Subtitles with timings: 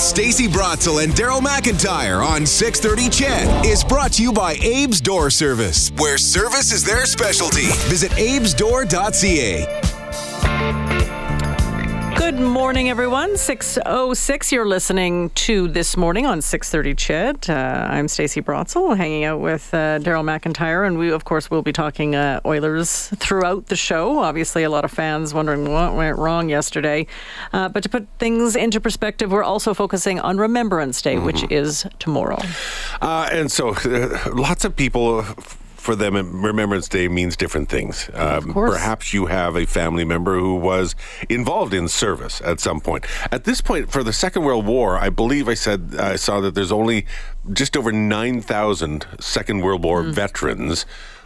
[0.00, 4.98] With Stacey Brotzel and Daryl McIntyre on 630 CHED is brought to you by Abe's
[4.98, 7.66] Door Service, where service is their specialty.
[7.90, 9.89] Visit abesdoor.ca.
[12.40, 13.36] Good morning, everyone.
[13.36, 17.50] 606, you're listening to This Morning on 630 CHED.
[17.50, 21.60] Uh, I'm Stacey Brotzel, hanging out with uh, Daryl McIntyre, and we, of course, will
[21.60, 24.20] be talking uh, Oilers throughout the show.
[24.20, 27.06] Obviously, a lot of fans wondering what went wrong yesterday.
[27.52, 31.26] Uh, but to put things into perspective, we're also focusing on Remembrance Day, mm-hmm.
[31.26, 32.38] which is tomorrow.
[33.02, 35.26] Uh, and so, uh, lots of people
[35.80, 38.10] for them, Remembrance Day means different things.
[38.12, 40.94] Um, perhaps you have a family member who was
[41.28, 43.06] involved in service at some point.
[43.32, 46.54] At this point, for the Second World War, I believe I said I saw that
[46.54, 47.06] there's only
[47.52, 50.12] just over 9,000 Second World War mm.
[50.12, 50.84] veterans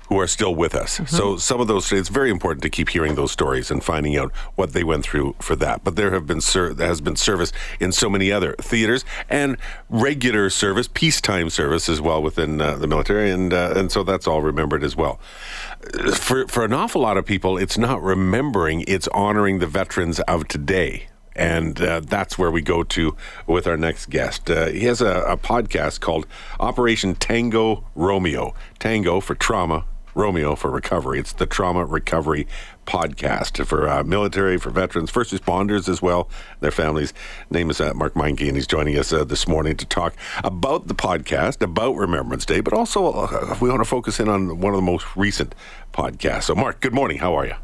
[0.08, 0.94] who are still with us.
[0.98, 1.16] Mm-hmm.
[1.16, 4.32] So some of those, it's very important to keep hearing those stories and finding out
[4.54, 5.84] what they went through for that.
[5.84, 9.56] But there have been ser- there has been service in so many other theaters and
[9.88, 14.26] regular service, peacetime service as well within uh, the military, and uh, and so that's
[14.26, 15.20] all remembered as well.
[16.14, 20.48] For for an awful lot of people, it's not remembering; it's honoring the veterans of
[20.48, 24.50] today and uh, that's where we go to with our next guest.
[24.50, 26.26] Uh, he has a, a, podcast called
[26.60, 28.54] Operation Tango Romeo.
[28.78, 31.18] Tango for trauma, Romeo for recovery.
[31.18, 32.46] It's the Trauma Recovery
[32.86, 36.28] Podcast for uh, military, for veterans, first responders as well,
[36.60, 37.12] their families.
[37.50, 40.86] Name is uh, Mark Meincke, and he's joining us uh, this morning to talk about
[40.86, 44.72] the podcast, about Remembrance Day, but also uh, we want to focus in on one
[44.72, 45.54] of the most recent
[45.92, 46.44] podcasts.
[46.44, 47.18] So, Mark, good morning.
[47.18, 47.54] How are you?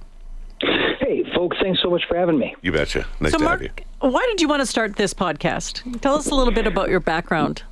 [1.00, 2.54] Hey, folks, thanks so much for having me.
[2.62, 3.06] You betcha.
[3.20, 4.10] Nice so to Mark, have you.
[4.10, 6.00] Why did you want to start this podcast?
[6.00, 7.62] Tell us a little bit about your background.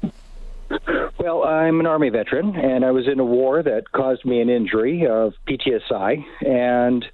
[1.18, 4.48] Well, I'm an Army veteran, and I was in a war that caused me an
[4.48, 7.04] injury of PTSI and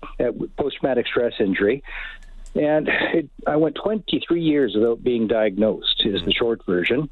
[0.57, 1.83] post traumatic stress injury.
[2.55, 7.09] And it, I went 23 years without being diagnosed, is the short version.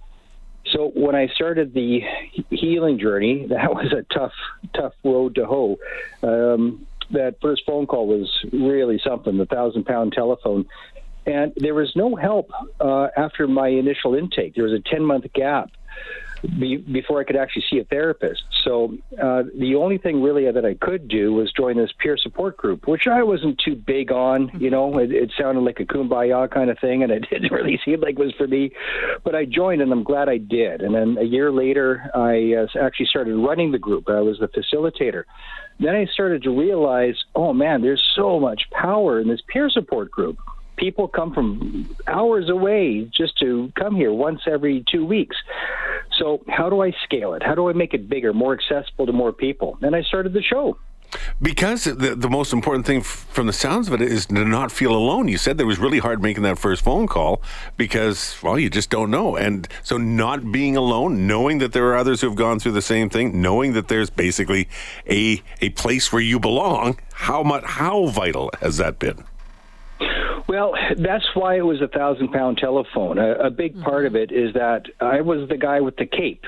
[0.70, 2.02] So when I started the
[2.50, 4.34] healing journey, that was a tough,
[4.74, 5.78] tough road to hoe.
[6.22, 10.66] Um, that first phone call was really something, the thousand pound telephone.
[11.26, 12.50] And there was no help
[12.80, 14.54] uh, after my initial intake.
[14.54, 15.70] There was a 10 month gap
[16.58, 18.42] be, before I could actually see a therapist.
[18.64, 22.56] So uh, the only thing really that I could do was join this peer support
[22.56, 24.50] group, which I wasn't too big on.
[24.58, 27.78] You know, it, it sounded like a kumbaya kind of thing, and it didn't really
[27.84, 28.72] seem like it was for me.
[29.24, 30.80] But I joined, and I'm glad I did.
[30.82, 34.08] And then a year later, I uh, actually started running the group.
[34.08, 35.24] I was the facilitator.
[35.80, 40.10] Then I started to realize, oh man, there's so much power in this peer support
[40.10, 40.38] group
[40.82, 45.36] people come from hours away just to come here once every two weeks.
[46.18, 47.42] So, how do I scale it?
[47.42, 49.78] How do I make it bigger, more accessible to more people?
[49.80, 50.76] And I started the show.
[51.40, 54.72] Because the, the most important thing f- from the sounds of it is to not
[54.72, 55.28] feel alone.
[55.28, 57.42] You said that was really hard making that first phone call
[57.76, 59.36] because, well, you just don't know.
[59.36, 62.82] And so, not being alone, knowing that there are others who have gone through the
[62.82, 64.68] same thing, knowing that there's basically
[65.08, 69.24] a, a place where you belong, how much, how vital has that been?
[70.52, 73.16] Well, that's why it was a thousand pound telephone.
[73.16, 73.84] A, a big mm-hmm.
[73.84, 76.44] part of it is that I was the guy with the cape.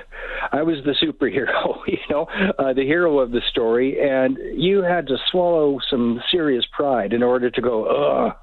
[0.52, 2.26] I was the superhero, you know,
[2.58, 7.22] uh, the hero of the story, and you had to swallow some serious pride in
[7.22, 8.36] order to go, ugh.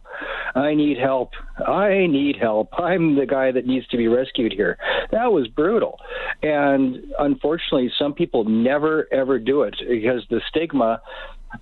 [0.56, 1.32] I need help.
[1.66, 2.70] I need help.
[2.78, 4.78] I'm the guy that needs to be rescued here.
[5.12, 6.00] That was brutal.
[6.42, 11.02] And unfortunately, some people never, ever do it because the stigma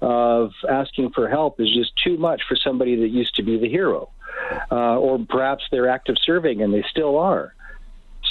[0.01, 3.69] of asking for help is just too much for somebody that used to be the
[3.69, 4.09] hero.
[4.71, 7.53] Uh, or perhaps they're active serving and they still are.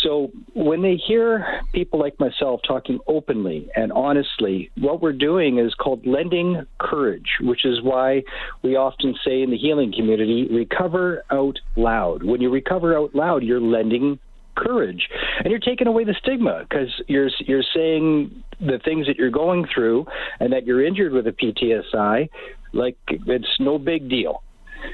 [0.03, 5.75] So when they hear people like myself talking openly and honestly, what we're doing is
[5.75, 8.23] called lending courage, which is why
[8.63, 12.23] we often say in the healing community, recover out loud.
[12.23, 14.19] When you recover out loud, you're lending
[14.57, 15.09] courage
[15.39, 19.67] and you're taking away the stigma because you're you're saying the things that you're going
[19.73, 20.07] through
[20.41, 22.29] and that you're injured with a PTSI
[22.73, 24.43] like it's no big deal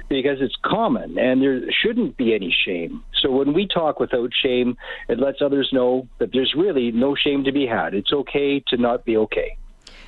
[0.09, 3.03] because it's common and there shouldn't be any shame.
[3.21, 4.77] So when we talk without shame,
[5.09, 7.95] it lets others know that there's really no shame to be had.
[7.95, 9.57] It's okay to not be okay.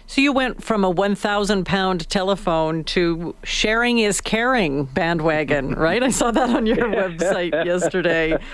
[0.06, 6.02] So you went from a 1,000 pound telephone to sharing is caring bandwagon, right?
[6.02, 8.36] I saw that on your website yesterday.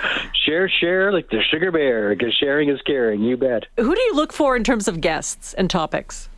[0.47, 3.23] Share, share, like the sugar bear, because sharing is caring.
[3.23, 3.65] You bet.
[3.77, 6.29] Who do you look for in terms of guests and topics?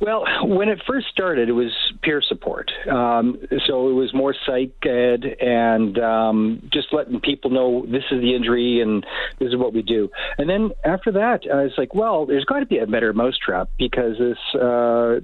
[0.00, 2.70] Well, when it first started, it was peer support.
[2.90, 8.20] Um, so it was more psych ed and um, just letting people know this is
[8.20, 9.04] the injury and
[9.38, 10.10] this is what we do.
[10.38, 13.70] And then after that, I was like, well, there's got to be a better mousetrap
[13.78, 14.60] because this.
[14.60, 15.20] Uh,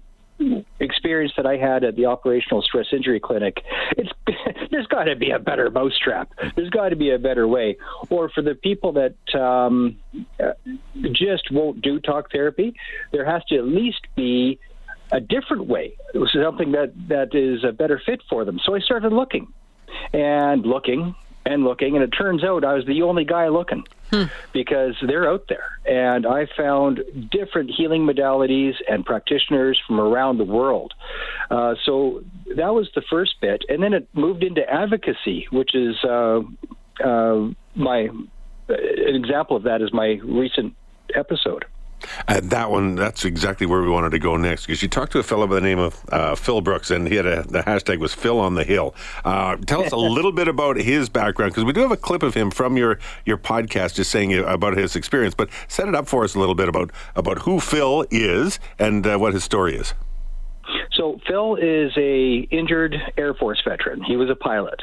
[0.78, 3.56] experience that I had at the operational stress injury clinic,
[3.96, 4.10] it's
[4.70, 6.32] there's got to be a better mousetrap.
[6.56, 7.76] There's got to be a better way.
[8.08, 9.98] Or for the people that um,
[11.12, 12.75] just won't do talk therapy,
[13.12, 14.58] there has to at least be
[15.12, 15.96] a different way,
[16.32, 18.60] something that that is a better fit for them.
[18.64, 19.52] So I started looking
[20.12, 21.14] and looking
[21.46, 24.25] and looking, and it turns out I was the only guy looking hmm.
[24.52, 25.78] because they're out there.
[25.87, 27.00] And I found
[27.31, 30.92] different healing modalities and practitioners from around the world.
[31.50, 32.22] Uh, so
[32.56, 36.40] that was the first bit, and then it moved into advocacy, which is uh,
[37.04, 38.08] uh, my
[38.69, 40.75] an example of that is my recent
[41.14, 41.64] episode.
[42.29, 45.19] And that one, that's exactly where we wanted to go next because you talked to
[45.19, 47.99] a fellow by the name of uh, Phil Brooks, and he had a, the hashtag
[47.99, 48.94] was Phil on the Hill.
[49.25, 52.23] Uh, tell us a little bit about his background because we do have a clip
[52.23, 55.35] of him from your your podcast, just saying about his experience.
[55.35, 59.06] But set it up for us a little bit about about who Phil is and
[59.06, 59.94] uh, what his story is.
[60.93, 64.03] So Phil is a injured Air Force veteran.
[64.03, 64.82] He was a pilot,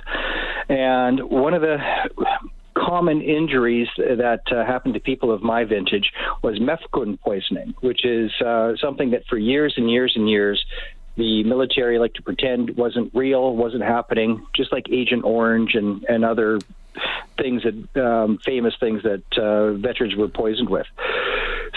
[0.70, 1.78] and one of the
[2.86, 6.12] common injuries that uh, happen to people of my vintage
[6.44, 10.64] was methadone poisoning, which is uh, something that for years and years and years
[11.16, 16.24] the military like to pretend wasn't real, wasn't happening, just like Agent Orange and, and
[16.24, 16.60] other
[17.38, 20.86] things that um, famous things that uh, veterans were poisoned with.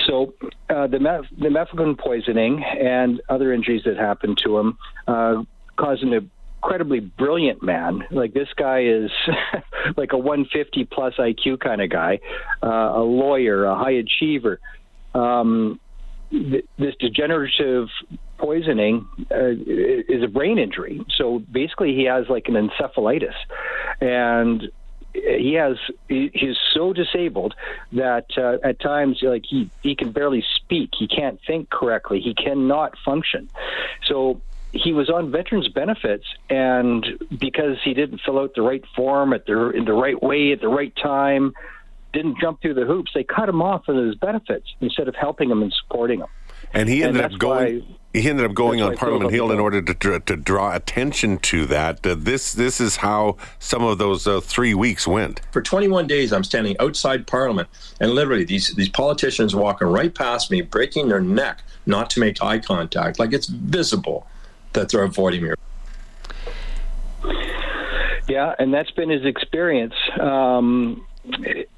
[0.07, 0.35] So
[0.69, 5.43] uh, the meth- the poisoning and other injuries that happened to him uh,
[5.77, 6.25] caused him to
[6.63, 8.03] incredibly brilliant man.
[8.11, 9.11] Like this guy is
[9.97, 12.21] like a 150 plus IQ kind of guy,
[12.63, 14.61] uh, a lawyer, a high achiever.
[15.15, 15.81] Um,
[16.31, 17.89] th- this degenerative
[18.39, 19.51] poisoning uh,
[20.09, 21.05] is a brain injury.
[21.17, 23.35] So basically, he has like an encephalitis,
[24.01, 24.63] and
[25.13, 25.77] he has
[26.09, 27.55] he, he's so disabled
[27.93, 32.33] that uh, at times like he he can barely speak he can't think correctly he
[32.33, 33.49] cannot function
[34.07, 34.41] so
[34.73, 37.05] he was on veterans benefits, and
[37.39, 40.61] because he didn't fill out the right form at the in the right way at
[40.61, 41.53] the right time,
[42.13, 45.51] didn't jump through the hoops, they cut him off of his benefits instead of helping
[45.51, 46.27] him and supporting him.
[46.73, 47.81] And he ended and up going.
[47.81, 51.65] Why, he ended up going on Parliament Hill in order to, to draw attention to
[51.67, 52.05] that.
[52.05, 55.41] Uh, this this is how some of those uh, three weeks went.
[55.53, 57.69] For 21 days, I'm standing outside Parliament,
[58.01, 62.43] and literally these these politicians walking right past me, breaking their neck not to make
[62.43, 64.27] eye contact, like it's visible
[64.73, 65.51] that they're avoiding me.
[68.29, 69.95] Yeah, and that's been his experience.
[70.21, 71.69] Um, it,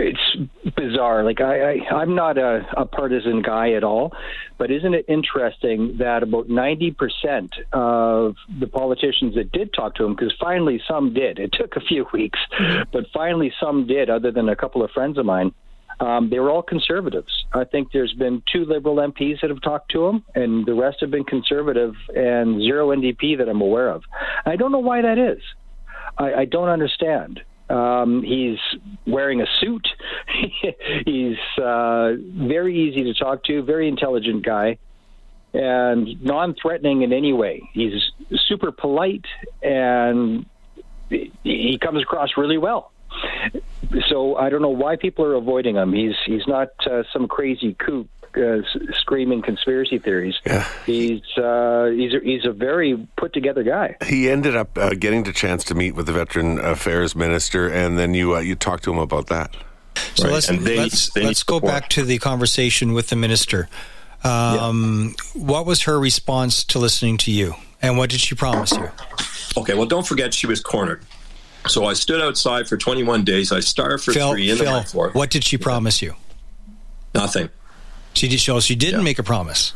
[0.00, 1.24] it's bizarre.
[1.24, 4.12] Like I, I am not a, a partisan guy at all,
[4.58, 10.14] but isn't it interesting that about 90% of the politicians that did talk to him,
[10.14, 11.38] because finally some did.
[11.38, 12.38] It took a few weeks,
[12.92, 15.52] but finally some did, other than a couple of friends of mine.
[16.00, 17.44] Um, they were all conservatives.
[17.52, 20.98] I think there's been two liberal MPs that have talked to him, and the rest
[21.00, 24.02] have been conservative, and zero NDP that I'm aware of.
[24.46, 25.42] I don't know why that is.
[26.16, 27.42] I, I don't understand.
[27.68, 28.58] Um, he's
[29.06, 29.86] wearing a suit.
[31.04, 34.78] he's uh, very easy to talk to, very intelligent guy,
[35.52, 37.68] and non-threatening in any way.
[37.74, 38.10] He's
[38.46, 39.26] super polite,
[39.62, 40.46] and
[41.10, 42.92] he comes across really well
[44.08, 45.92] so I don't know why people are avoiding him.
[45.92, 48.06] He's he's not uh, some crazy kook
[48.36, 48.58] uh,
[48.92, 50.36] screaming conspiracy theories.
[50.46, 50.66] Yeah.
[50.86, 53.96] He's uh, he's a, he's a very put together guy.
[54.06, 57.98] He ended up uh, getting the chance to meet with the Veteran Affairs Minister, and
[57.98, 59.56] then you uh, you talked to him about that.
[60.14, 60.34] So right.
[60.34, 63.68] let's they, let's, they let's go back to the conversation with the minister.
[64.22, 65.42] Um, yeah.
[65.42, 68.90] What was her response to listening to you, and what did she promise you?
[69.56, 71.02] Okay, well, don't forget she was cornered.
[71.68, 73.52] So I stood outside for 21 days.
[73.52, 75.10] I starved for Phil, three in Phil, the floor.
[75.12, 76.14] What did she promise you?
[77.14, 77.50] Nothing.
[78.14, 78.40] She did.
[78.40, 79.04] So she didn't yeah.
[79.04, 79.74] make a promise.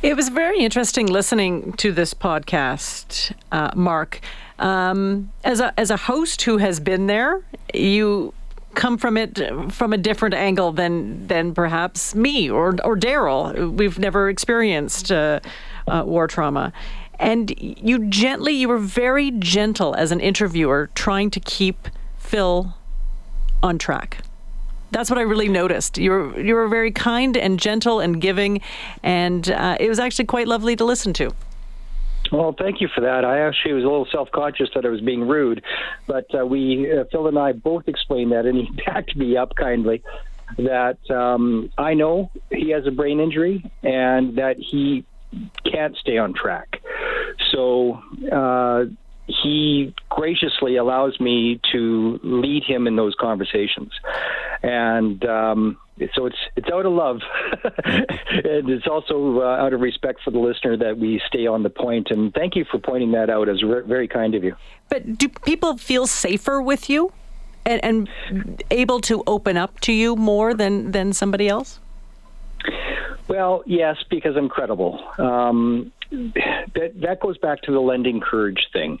[0.00, 4.20] It was very interesting listening to this podcast, uh, Mark.
[4.60, 7.42] Um, as a as a host who has been there,
[7.74, 8.32] you
[8.74, 9.40] come from it
[9.72, 13.72] from a different angle than than perhaps me or or Daryl.
[13.72, 15.40] We've never experienced uh,
[15.88, 16.72] uh, war trauma,
[17.18, 22.74] and you gently, you were very gentle as an interviewer, trying to keep Phil
[23.62, 24.18] on track.
[24.90, 25.98] That's what I really noticed.
[25.98, 28.60] You were you were very kind and gentle and giving,
[29.02, 31.34] and uh, it was actually quite lovely to listen to.
[32.32, 33.24] Well, thank you for that.
[33.24, 35.62] I actually was a little self-conscious that I was being rude,
[36.06, 39.54] but uh, we, uh, Phil and I, both explained that, and he backed me up
[39.54, 40.02] kindly.
[40.56, 45.04] That um, I know he has a brain injury, and that he
[45.64, 46.80] can't stay on track.
[47.52, 48.00] So
[48.32, 48.84] uh,
[49.26, 53.92] he graciously allows me to lead him in those conversations.
[54.62, 55.78] And um,
[56.14, 57.20] So it's it's out of love,
[57.84, 61.70] and it's also uh, out of respect for the listener that we stay on the
[61.70, 62.10] point.
[62.10, 63.48] And thank you for pointing that out.
[63.48, 64.54] As re- very kind of you.
[64.88, 67.12] But do people feel safer with you,
[67.64, 68.08] and, and
[68.70, 71.80] able to open up to you more than than somebody else?
[73.28, 75.00] Well, yes, because I'm credible.
[75.18, 78.98] Um, that that goes back to the lending courage thing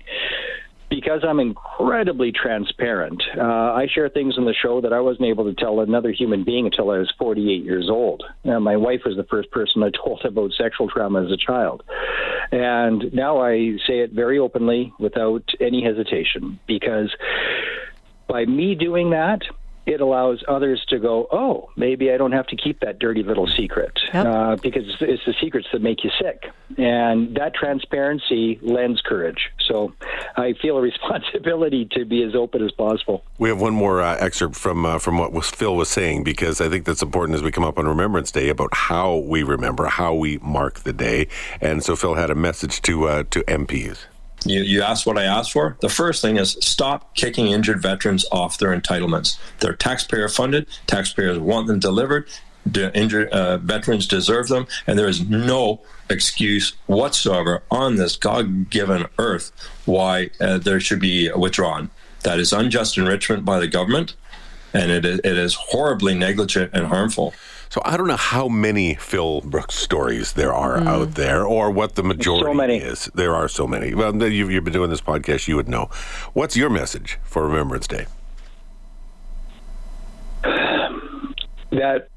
[0.90, 5.44] because I'm incredibly transparent, uh, I share things on the show that I wasn't able
[5.44, 8.22] to tell another human being until I was 48 years old.
[8.44, 11.82] My wife was the first person I told about sexual trauma as a child.
[12.52, 17.14] And now I say it very openly without any hesitation because
[18.26, 19.40] by me doing that,
[19.88, 23.46] it allows others to go, oh, maybe I don't have to keep that dirty little
[23.46, 24.26] secret yep.
[24.26, 26.44] uh, because it's the secrets that make you sick.
[26.76, 29.50] And that transparency lends courage.
[29.66, 29.94] So
[30.36, 33.24] I feel a responsibility to be as open as possible.
[33.38, 36.60] We have one more uh, excerpt from uh, from what was Phil was saying because
[36.60, 39.86] I think that's important as we come up on Remembrance Day about how we remember,
[39.86, 41.28] how we mark the day.
[41.60, 44.06] And so Phil had a message to uh, to MPs.
[44.44, 45.76] You, you asked what I asked for.
[45.80, 49.38] The first thing is stop kicking injured veterans off their entitlements.
[49.60, 50.66] They're taxpayer funded.
[50.86, 52.28] Taxpayers want them delivered.
[52.64, 55.80] The injured uh, veterans deserve them, and there is no
[56.10, 59.52] excuse whatsoever on this God-given earth
[59.86, 61.90] why uh, there should be withdrawn.
[62.24, 64.14] That is unjust enrichment by the government,
[64.74, 67.32] and it it is horribly negligent and harmful.
[67.70, 70.86] So I don't know how many Phil Brooks stories there are mm.
[70.86, 73.10] out there, or what the majority so is.
[73.14, 73.94] There are so many.
[73.94, 75.90] Well, you've, you've been doing this podcast, you would know.
[76.32, 78.06] What's your message for Remembrance Day?
[81.70, 82.08] That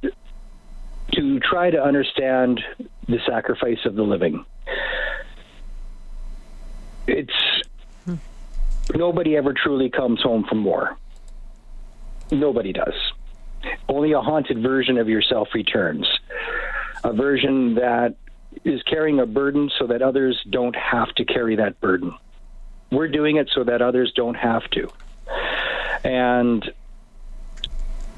[1.13, 2.61] to try to understand
[3.07, 4.45] the sacrifice of the living.
[7.07, 7.33] It's
[8.05, 8.15] hmm.
[8.95, 10.97] nobody ever truly comes home from war.
[12.31, 12.93] Nobody does.
[13.87, 16.07] Only a haunted version of yourself returns.
[17.03, 18.15] A version that
[18.63, 22.13] is carrying a burden so that others don't have to carry that burden.
[22.91, 24.89] We're doing it so that others don't have to.
[26.03, 26.69] And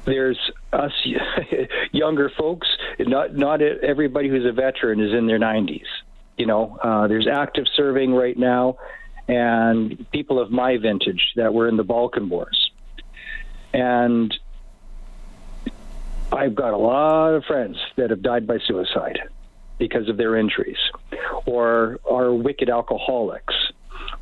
[0.04, 0.38] there's
[0.72, 0.92] us
[1.92, 2.68] younger folks.
[2.98, 5.84] Not not everybody who's a veteran is in their 90s.
[6.36, 8.76] You know, uh, there's active serving right now,
[9.28, 12.70] and people of my vintage that were in the Balkan Wars.
[13.72, 14.34] And
[16.34, 19.18] I've got a lot of friends that have died by suicide
[19.78, 20.78] because of their injuries,
[21.46, 23.54] or are wicked alcoholics,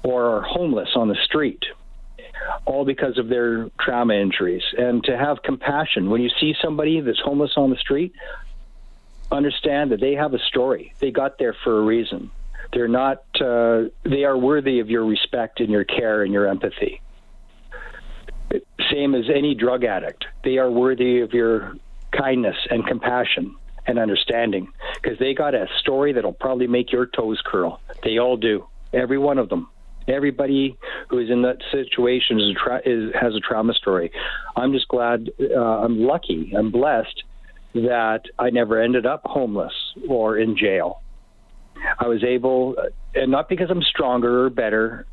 [0.02, 1.62] or are homeless on the street,
[2.64, 4.62] all because of their trauma injuries.
[4.76, 8.12] And to have compassion when you see somebody that's homeless on the street,
[9.30, 10.92] understand that they have a story.
[11.00, 12.30] They got there for a reason.
[12.72, 13.22] They're not.
[13.40, 17.00] Uh, they are worthy of your respect and your care and your empathy.
[18.90, 20.24] Same as any drug addict.
[20.44, 21.74] They are worthy of your
[22.12, 24.68] kindness and compassion and understanding
[25.00, 27.80] because they got a story that'll probably make your toes curl.
[28.04, 29.68] They all do, every one of them.
[30.08, 30.76] Everybody
[31.08, 34.10] who is in that situation is, tra- is has a trauma story.
[34.56, 37.22] I'm just glad, uh, I'm lucky, I'm blessed
[37.74, 39.72] that I never ended up homeless
[40.08, 41.02] or in jail.
[41.98, 42.76] I was able,
[43.14, 45.06] and not because I'm stronger or better.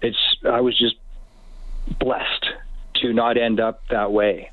[0.00, 0.18] It's
[0.48, 0.96] I was just
[1.98, 2.46] blessed
[2.96, 4.50] to not end up that way.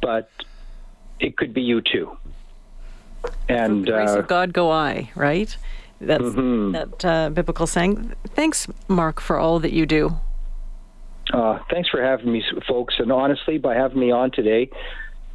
[0.00, 0.30] But
[1.20, 2.16] it could be you too.
[3.48, 5.56] And grace uh, of God go I, right?
[6.00, 6.72] That's mm-hmm.
[6.72, 8.14] that uh, biblical saying.
[8.34, 10.16] Thanks, Mark, for all that you do.
[11.32, 12.94] Uh, thanks for having me, folks.
[12.98, 14.68] And honestly, by having me on today,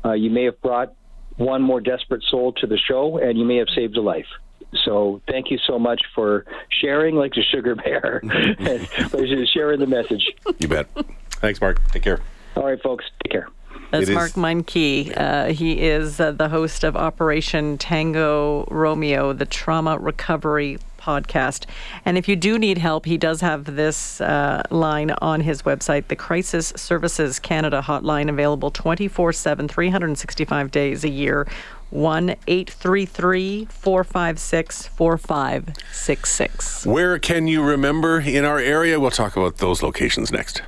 [0.05, 0.93] uh, you may have brought
[1.37, 4.27] one more desperate soul to the show, and you may have saved a life.
[4.85, 8.87] So thank you so much for sharing, like the sugar bear, and
[9.49, 10.29] sharing the message.
[10.59, 10.87] You bet.
[11.41, 11.85] Thanks, Mark.
[11.89, 12.21] Take care.
[12.55, 13.05] All right, folks.
[13.23, 13.49] Take care.
[13.91, 15.13] That's Mark Meincke.
[15.15, 21.65] Uh, he is uh, the host of Operation Tango Romeo, the trauma recovery podcast.
[22.05, 26.07] And if you do need help, he does have this uh, line on his website,
[26.07, 31.45] the Crisis Services Canada hotline, available 24 7, 365 days a year.
[31.89, 36.85] 1 833 456 4566.
[36.85, 38.97] Where can you remember in our area?
[38.97, 40.61] We'll talk about those locations next.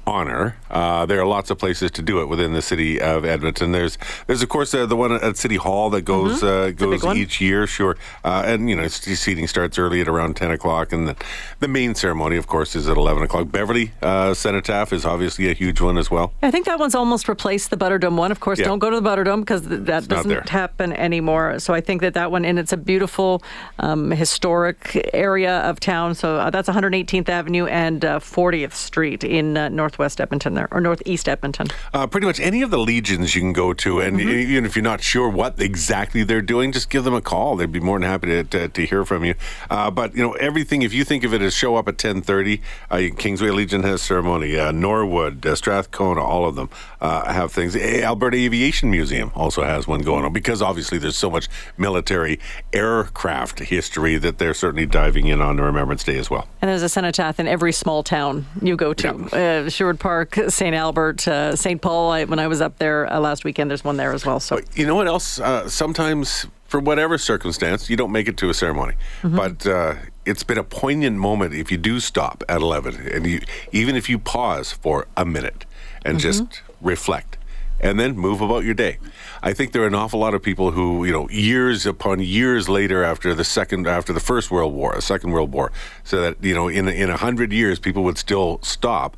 [0.07, 0.57] honor.
[0.71, 3.73] Uh, there are lots of places to do it within the city of Edmonton.
[3.73, 6.83] There's, there's of course uh, the one at City Hall that goes mm-hmm.
[6.83, 7.97] uh, goes each year, sure.
[8.25, 11.17] Uh, and you know, seating starts early at around ten o'clock, and the,
[11.61, 13.51] the main ceremony, of course, is at eleven o'clock.
[13.51, 16.33] Beverly uh, Cenotaph is obviously a huge one as well.
[16.43, 18.33] I think that one's almost replaced the Butterdome one.
[18.33, 18.67] Of course, yeah.
[18.67, 21.59] don't go to the Butterdome because th- that it's doesn't happen anymore.
[21.59, 23.43] So I think that that one, and it's a beautiful
[23.79, 26.15] um, historic area of town.
[26.15, 31.29] So uh, that's 118th Avenue and 40th Street in North northwest Edmonton there, or northeast
[31.29, 31.69] Edmonton?
[31.93, 34.31] Uh, pretty much any of the legions you can go to, and mm-hmm.
[34.31, 37.57] even if you're not sure what exactly they're doing, just give them a call.
[37.57, 39.35] They'd be more than happy to, to, to hear from you.
[39.69, 40.81] Uh, but you know everything.
[40.81, 44.59] If you think of it as show up at 10:30, uh, Kingsway Legion has ceremony.
[44.59, 46.71] Uh, Norwood, uh, Strathcona, all of them
[47.03, 47.77] uh, have things.
[47.77, 52.41] Alberta Aviation Museum also has one going on because obviously there's so much military
[52.73, 56.49] aircraft history that they're certainly diving in on Remembrance Day as well.
[56.63, 59.29] And there's a cenotaph in every small town you go to.
[59.33, 59.69] Yeah.
[59.83, 60.77] Sherwood Park, St.
[60.77, 61.83] Albert, uh, St.
[61.83, 62.13] Paul.
[62.13, 64.39] I, when I was up there uh, last weekend, there's one there as well.
[64.39, 65.41] So you know what else?
[65.41, 68.93] Uh, sometimes, for whatever circumstance, you don't make it to a ceremony,
[69.23, 69.35] mm-hmm.
[69.35, 73.41] but uh, it's been a poignant moment if you do stop at 11, and you
[73.73, 75.67] even if you pause for a minute
[76.05, 76.29] and mm-hmm.
[76.29, 77.39] just reflect
[77.81, 78.99] and then move about your day.
[79.43, 82.69] I think there are an awful lot of people who, you know, years upon years
[82.69, 85.73] later after the second, after the First World War, the Second World War,
[86.05, 89.17] so that you know, in in a hundred years, people would still stop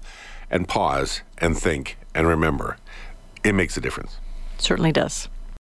[0.55, 2.79] and pause and think and remember.
[3.43, 4.19] It makes a difference.
[4.57, 5.29] Certainly does.